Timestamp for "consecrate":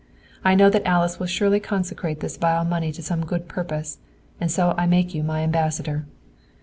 1.59-2.21